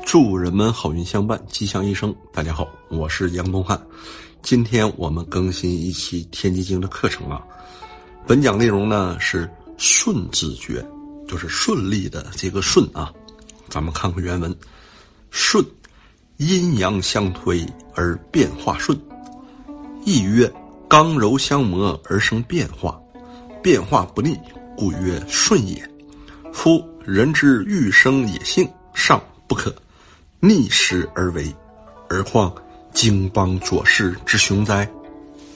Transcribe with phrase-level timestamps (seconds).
[0.00, 2.14] 祝人们好运相伴，吉祥一生。
[2.32, 3.80] 大家好，我是杨东汉。
[4.42, 7.42] 今天我们更新一期《天机经》的课程啊。
[8.26, 10.84] 本讲内容呢是顺字诀，
[11.28, 13.12] 就是顺利的这个顺啊。
[13.68, 14.54] 咱们看看原文：
[15.30, 15.64] 顺，
[16.38, 18.98] 阴阳相推而变化顺。
[20.04, 20.50] 意曰：
[20.88, 23.00] 刚柔相磨而生变化，
[23.62, 24.38] 变化不逆，
[24.76, 25.88] 故曰顺也。
[26.52, 29.74] 夫人之欲生也性，尚不可
[30.44, 31.54] 逆时而为，
[32.08, 32.52] 而况
[32.92, 34.90] 经邦浊世之雄哉？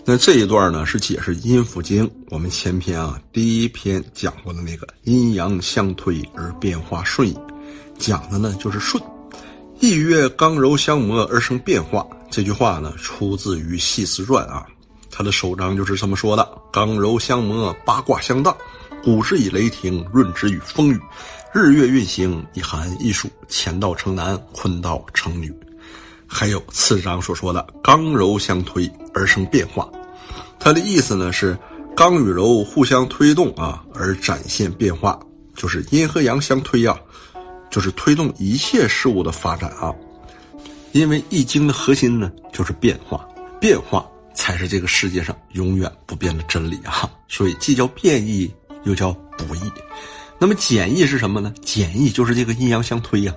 [0.05, 2.09] 那这一段呢，是解释阴符经。
[2.31, 7.35] 我们前篇啊，第一篇讲过的那个阴阳相推而变化顺，
[7.99, 9.03] 讲的呢就是顺。
[9.81, 12.07] 意曰刚柔相磨而生变化。
[12.31, 14.69] 这句话呢，出自于《系辞传》啊，
[15.11, 18.57] 它的首章就是这么说的：刚柔相磨，八卦相当，
[19.03, 21.01] 古之以雷霆润之以风雨，
[21.55, 25.53] 日月运行一寒一暑，乾道成男，坤道成女。
[26.27, 29.89] 还有次章所说的刚柔相推而生变化。
[30.59, 31.57] 它的意思呢是，
[31.97, 35.19] 刚与柔互相推动啊，而展现变化，
[35.55, 36.99] 就是阴和阳相推啊，
[37.71, 39.95] 就是推动一切事物的发展啊。
[40.93, 43.27] 因为易经的核心呢就是变化，
[43.61, 47.11] 变化才是这个世界上永远不变的真理啊。
[47.29, 48.53] 所以既叫变异，
[48.85, 49.61] 又叫不易。
[50.39, 51.53] 那么简易是什么呢？
[51.63, 53.35] 简易就是这个阴阳相推呀，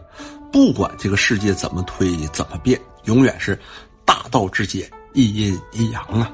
[0.51, 3.57] 不管这个世界怎么推怎么变，永远是
[4.03, 6.31] 大道至简，一阴一阳啊。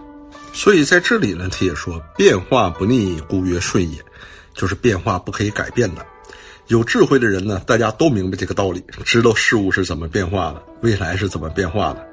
[0.54, 3.98] 所以在这里呢，他也说变化不逆，故曰顺也，
[4.54, 6.06] 就是变化不可以改变的。
[6.68, 12.08] 有智慧的人呢，大家都明白这个道理，知道事物是怎么变化的，未来是怎么变化的，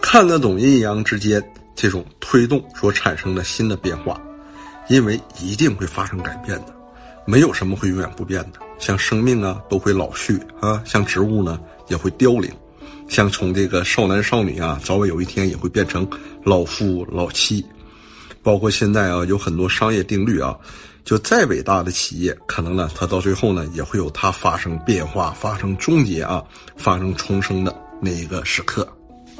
[0.00, 1.40] 看得懂阴阳之间
[1.76, 4.20] 这种推动所产生的新的变化，
[4.88, 6.74] 因为一定会发生改变的，
[7.26, 8.60] 没有什么会永远不变的。
[8.78, 11.58] 像生命啊，都会老去啊；像植物呢，
[11.88, 12.50] 也会凋零；
[13.08, 16.06] 像从这个少男少女啊，早晚有一天也会变成
[16.44, 17.64] 老夫老妻。
[18.42, 20.54] 包括现在啊，有很多商业定律啊，
[21.02, 26.44] 就再伟大的企业，可能呢，它到最后呢，也会有它发生变化、发生终结啊、
[26.76, 28.86] 发生重生的那一个时刻。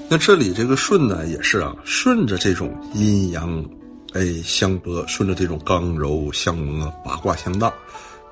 [0.08, 3.62] 那这里这个顺呢，也是啊，顺着这种阴阳，
[4.14, 7.72] 哎相搏，顺着这种刚柔相磨、八卦相当，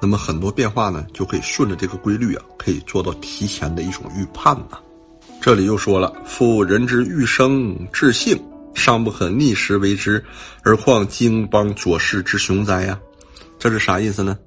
[0.01, 4.79] 那么很多变化呢，就可以顺着这个规律啊，可以做到提前的一种预判呐。
[5.41, 8.41] 这里又说了，夫人之欲生至性。
[8.75, 10.25] 尚不可逆时为之，
[10.63, 12.99] 而况经邦左氏之雄哉呀？
[13.59, 14.39] 这是啥意思呢？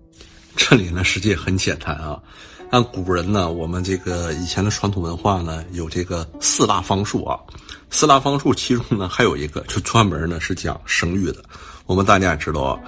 [0.56, 2.18] 这里呢，实际很简单啊。
[2.72, 7.40] 按古人呢，我们这个以前的传统文化呢，有这个四大方术啊。
[7.90, 11.44] 四大方术其中呢，还有一个就专门呢是讲生育的。
[11.86, 12.80] 我们大家也知道啊，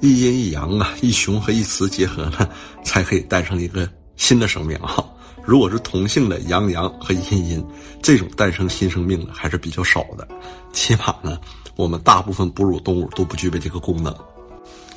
[0.00, 2.48] 一阴一阳啊，一雄和一雌结合呢，
[2.82, 5.04] 才可以诞生一个新的生命啊。
[5.44, 7.64] 如果是同性的阳阳和阴阴，
[8.02, 10.26] 这种诞生新生命的还是比较少的，
[10.72, 11.38] 起码呢，
[11.76, 14.12] 我们大部分哺乳动物都不具备这个功能。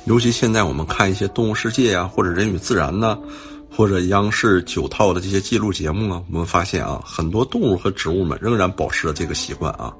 [0.06, 3.16] 尤其现在我们看一些动物世界啊，或者人与自然呢，
[3.70, 9.94] 或者央视九套的这些记录节目啊，我们发现啊，很多动物和植物们仍然保持了这个习惯啊，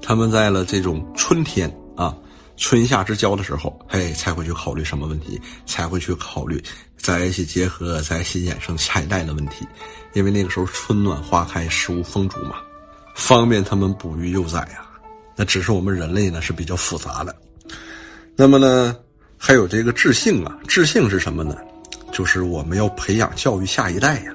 [0.00, 2.16] 他们在了这种春天啊。
[2.58, 5.40] 春夏之交的时候，哎，才会去考虑什么问题？
[5.66, 6.62] 才会去考虑
[6.96, 9.66] 在一起结合、在一起衍生下一代的问题。
[10.12, 12.56] 因为那个时候春暖花开、食物丰足嘛，
[13.16, 14.86] 方便他们哺育幼崽呀。
[15.34, 17.34] 那只是我们人类呢是比较复杂的。
[18.36, 18.94] 那么呢，
[19.38, 21.56] 还有这个智性啊，智性是什么呢？
[22.12, 24.32] 就是我们要培养教育下一代呀。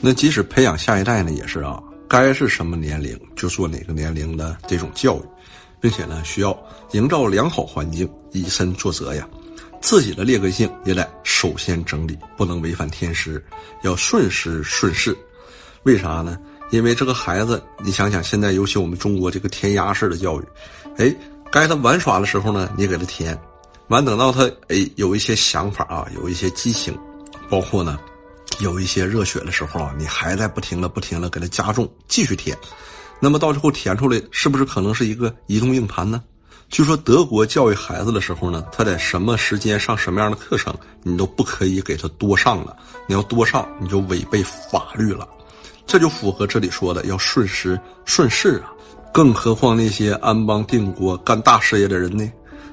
[0.00, 5.22] 那即使培养下一代呢，也是啊，该是什么年龄就做哪个年龄的这种教育。
[5.78, 6.58] 并且呢，需要
[6.92, 9.28] 营造良好环境，以身作则呀。
[9.80, 13.44] 自己的劣根性也得首先整理，不能违反天时，
[13.82, 15.16] 要顺时顺势。
[15.82, 16.38] 为啥呢？
[16.70, 20.44] 因为这个孩子，你想想，现在尤其我们中国这个填鸭式的教育，
[20.96, 21.14] 哎，
[21.52, 23.38] 该他玩耍的时候呢，你给他填，
[23.88, 26.98] 完等到他哎有一些想法啊，有一些激情，
[27.48, 27.98] 包括呢，
[28.60, 32.56] 有一些热血的时候啊，你还在不停的不停的给他加重，继续填。
[33.20, 36.22] 那么到最后填出来是不是可能是一个移动硬盘呢？
[36.68, 42.76] 据说德国教育孩子的时候呢，他在什么时间上什么样的课程，你都不可以给他多上了。
[43.06, 45.26] 你要多上，你就违背法律了。
[45.86, 48.72] 这就符合这里说的要顺时顺势啊。
[49.14, 52.30] 更何况那些安邦定国干大事业的人呢？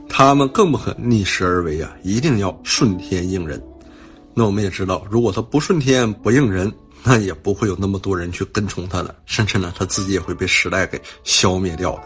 [0.10, 3.62] 他们更不可逆时而为啊，一定要顺天应人。
[4.34, 6.72] 那我们也知道，如果他不顺天不应人。
[7.06, 12.04] 那也不会有那么多人去跟从他的，甚至呢，他自己也会被时代给消灭掉的。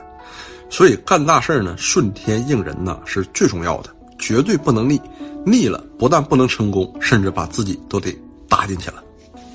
[0.72, 5.00] 所以干大事呢，顺天应人呢是最重要的，绝对不能逆，
[5.46, 8.12] 逆了不但不能成功，甚至把自己都得
[8.50, 9.04] 搭进去了。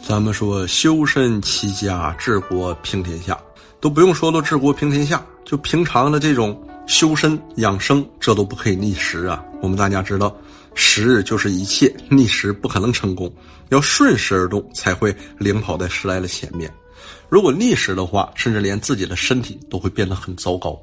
[0.07, 3.37] 咱们说修身齐家治国平天下，
[3.81, 9.45] 都不用说到治国平天下，就平常的这种修身养生，这都不可以逆时啊。
[9.61, 10.35] 我们大家知道，
[10.75, 13.33] 时日就是一切，逆时不可能成功，
[13.71, 16.73] 要顺时而动才会领跑在时代的前面。
[17.29, 20.79] 如果逆时的话，甚至连自己的身体都会变得很糟糕。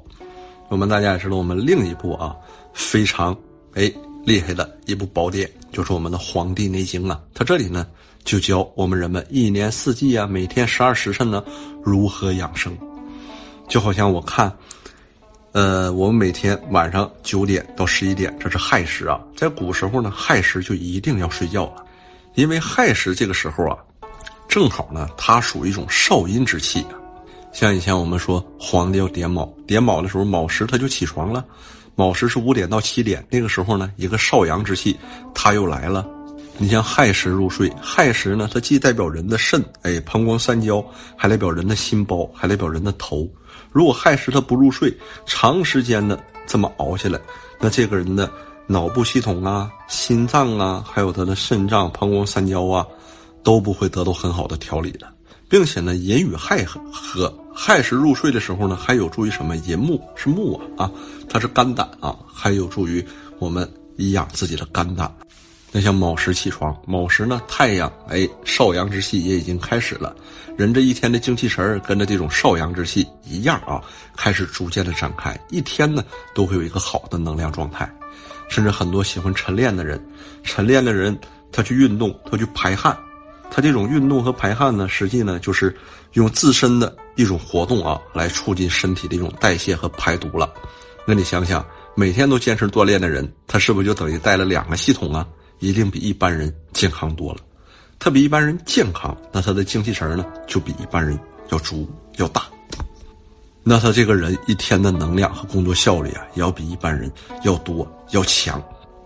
[0.68, 2.34] 我们大家也知道，我们另一部啊
[2.72, 3.36] 非常
[3.74, 3.92] 哎
[4.24, 7.20] 厉害的一部宝典，就是我们的《黄帝内经》啊。
[7.34, 7.86] 它这里呢。
[8.22, 11.42] 就教我们人们一年四季啊，每天十二时辰呢，
[11.82, 12.76] 如何养生。
[13.66, 14.54] 就好像我看，
[15.52, 19.20] 呃，我们每天晚上九点到十一点，这是亥时啊。
[19.36, 21.84] 在古时候呢，亥时就一定要睡觉了，
[22.34, 23.76] 因为亥时这个时候啊，
[24.48, 26.86] 正好呢，它属于一种少阴之气。
[27.52, 31.44] 像以前我们说皇帝要点卯，点卯的时候卯时他就起床了，
[31.96, 34.96] 卯时是五点到七点，那个时候呢，一个少阳之气
[35.34, 36.06] 他又来了。
[36.58, 40.84] 你像亥时入睡，亥时呢，它既代表人的肾，哎，膀胱三焦，
[41.16, 43.28] 还代表人的心包，还代表人的头。
[43.72, 44.92] 如果亥时他不入睡，
[45.26, 47.20] 长时间的这么熬下来，
[47.58, 48.30] 那这个人的
[48.66, 52.86] 脑部系统啊、心脏啊，还有他的肾脏、膀胱三焦啊，
[53.42, 55.06] 都不会得到很好的调理的。
[55.48, 59.56] 并且呢，寅与亥合，亥时入睡的时候呢，还有助于什么？
[59.56, 60.92] 寅木是木啊，啊，
[61.28, 63.04] 它是肝胆啊，还有助于
[63.40, 63.68] 我们
[64.12, 65.12] 养自己的肝胆。
[65.72, 70.14] 那像卯时起床，卯时呢，太阳哎，少阳之气也已经开始了，
[70.56, 73.80] 人这一天的精气神儿跟着这种少阳之气一样啊，
[74.16, 76.02] 开始逐渐的展开，一天呢
[76.34, 77.88] 都会有一个好的能量状态，
[78.48, 80.04] 甚至很多喜欢晨练的人，
[80.42, 81.16] 晨练的人
[81.52, 82.96] 他去运动，他去排汗，
[83.48, 85.72] 他这种运动和排汗呢，实际呢就是
[86.14, 90.52] 用自身的一种活动啊，来促进身体的一种代谢和排毒了。
[91.06, 91.64] 那你想想，
[91.94, 95.24] 每天都坚持锻炼的人，他是不是就等于带了两个系统啊？
[95.60, 97.40] 一定比一般人健康多了，
[97.98, 101.18] 他比一般人健康，那他的精气神呢就比一般人
[101.50, 102.48] 要足要大，
[103.62, 107.12] 那他这个人一天的能量和工作效率啊，也要比一般人
[107.44, 108.62] 要多要强，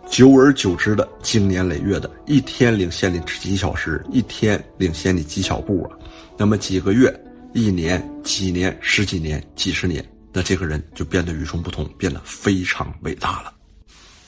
[0.09, 5.99] 久而久之的经年累月的，一天领先你几小时，一天领先你几小步啊，
[6.37, 7.13] 那么几个月、
[7.53, 13.54] 一年、几年、十几年、几十年，那这个人就变得与众不同，变得非常伟大了。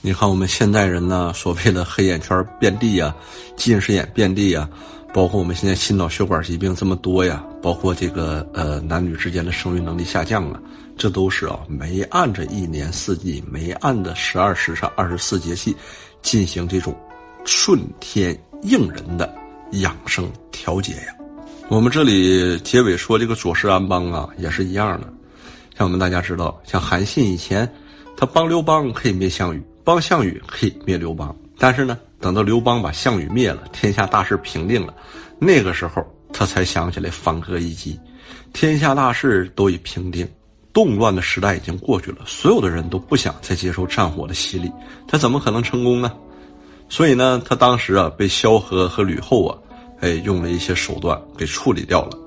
[0.06, 3.12] 你看我们现代人呢，所谓的黑眼圈遍地呀，
[3.56, 4.68] 近视眼遍地呀，
[5.12, 10.62] 包括我们现在心脑血管疾病这么多呀，包括这个呃男女之间的生育能力下降啊，
[10.96, 15.74] 这都是啊没按着一年四季，没按着十二时辰、二十四节气
[16.22, 16.96] 进行这种
[17.44, 19.34] 顺天应人的
[19.72, 21.16] 养生调节呀。
[21.66, 25.12] 我们这里结尾说这个左氏安邦啊，也是一样的。
[25.76, 27.68] 像我们大家知道，像韩信以前，
[28.16, 29.60] 他帮刘邦可以灭项羽。
[29.86, 34.92] 帮项羽可以灭刘邦，但是呢，等到刘邦把项羽灭了，天下大事平定了，
[35.38, 37.96] 那个时候他才想起来反戈一击。
[38.52, 40.28] 天下大事都已平定，
[40.72, 44.68] 动乱的时代已经过去了，所有的人都不想再接受战火的洗礼，
[45.06, 46.12] 他怎么可能成功呢？
[46.88, 49.56] 所以呢，他当时啊，被萧何和吕后啊，
[50.00, 52.18] 哎，用了一些手段给处理掉了。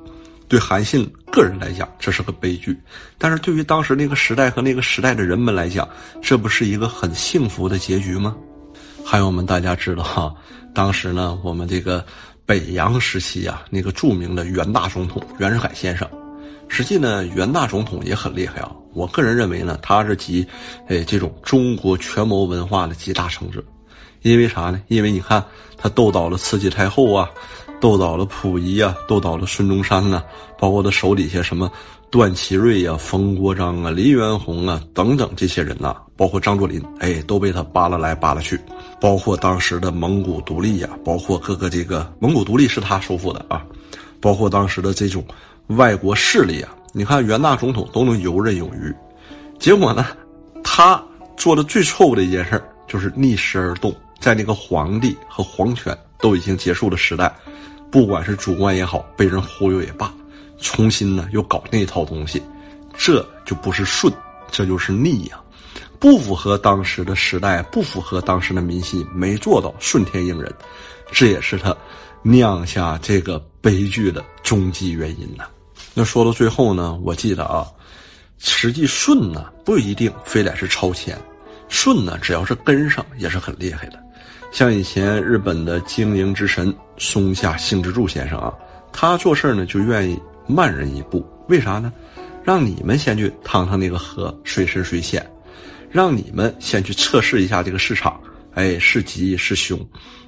[0.48, 2.74] 对韩信个人来讲，这是个悲剧；
[3.18, 5.88] 但是对于当时那个时代和那个时代的人们来讲，
[6.22, 8.36] 这不是一个很幸福的结局吗？
[9.06, 10.34] 还有我们大家知道哈，
[10.74, 12.06] 当时呢，我们这个
[12.46, 16.08] 北洋时期啊，那个著名的袁大总统袁世凯先生，
[16.68, 18.72] 实际呢，袁大总统也很厉害啊。
[18.94, 20.46] 我个人认为呢，他是集，
[20.88, 23.64] 哎，这种中国权谋文化的集大成者。
[24.22, 24.82] 因为啥呢？
[24.90, 25.44] 因为你看，
[25.78, 27.30] 他斗倒了慈禧太后啊。
[27.80, 30.22] 斗倒了溥仪啊，斗倒了孙中山呐，
[30.58, 31.72] 包括他手底下什么
[32.10, 38.60] 段祺瑞呀、冯国璋啊、黎元洪啊等等这些人呐，包括张作霖，哎，都被他扒拉来扒拉去。
[39.00, 43.66] 包括当时的蒙古独立呀，包括各个这个蒙古独立是他收复的啊，
[44.20, 45.24] 包括当时的这种
[45.68, 48.94] 外国势力啊，你看袁大总统都能游刃有余。
[49.58, 50.08] 结果呢，
[50.64, 51.02] 他
[51.38, 57.34] 做的最错误的一件事就是逆时而动，在那个皇帝和皇权都已经结束的时代。
[57.92, 60.14] 不管是主观也好，被人忽悠也罢，
[60.60, 62.40] 重新呢又搞那套东西，
[62.96, 64.14] 这就不是顺，
[64.52, 65.40] 这就是逆呀，
[65.98, 70.54] 不符合当时的时代，不符合当时的民心，没做到顺天应人，
[71.12, 71.76] 这也是他
[72.22, 75.46] 酿下这个悲剧的终极原因呢。
[75.96, 77.66] 那说到最后呢，我记得啊，
[78.38, 81.20] 实际顺呢不一定非得是超前，
[81.70, 84.00] 顺呢只要是跟上也是很厉害的。
[84.52, 88.54] 像以前日本的经营之神松下幸之助先生啊，
[88.92, 91.94] 他做事呢就愿意慢人一步，为啥呢？
[92.44, 95.24] 让你们先去趟趟那个河，水深水浅，
[95.92, 98.20] 让你们先去测试一下这个市场，
[98.56, 99.80] 哎，是吉是凶，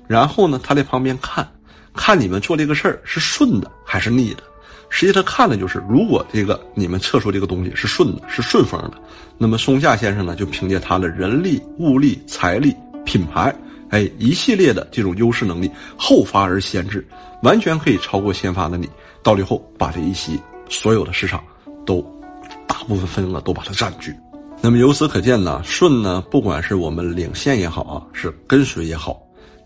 [0.07, 1.47] 然后呢，他在旁边看，
[1.95, 4.43] 看你们做这个事儿是顺的还是逆的。
[4.89, 8.93] 实际他看的就是，如果这个你们测出这个东西是顺的，是顺风的，
[9.37, 13.55] 那么松下先生呢，就凭借他的人力、物力、财力、品牌，
[13.91, 17.05] 哎，一系列的这种优势能力，后发而先至，
[17.43, 18.89] 完全可以超过先发的你，
[19.21, 21.43] 到最后把这一席所有的市场
[21.85, 22.01] 都
[22.65, 24.11] 大部分份额都把它占据。
[24.61, 29.21] 那么由此可见呢，顺呢，不管是我们领先也好啊，是跟随也好，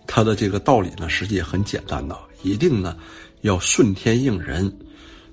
[0.05, 2.97] 它的这个道理呢，实际也很简单的，一定呢
[3.41, 4.71] 要顺天应人。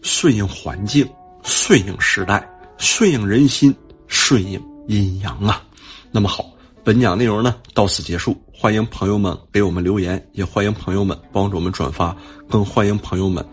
[0.04, 1.08] 顺应环境，
[1.44, 2.44] 顺应时代，
[2.76, 3.72] 顺应人心，
[4.08, 5.62] 顺应阴阳啊。
[6.10, 6.51] 那么好，
[6.84, 8.36] 本讲内容呢到此结束。
[8.52, 12.16] 欢迎朋友们给我们留言，也欢迎朋友们帮助我们转发，
[12.48, 13.44] 更欢迎朋友们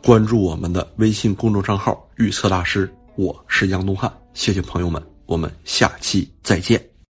[0.00, 2.88] 关注我们的微信公众账号“预测大师”。
[3.16, 6.97] 我是杨东汉，谢谢朋友们，我们下期再见。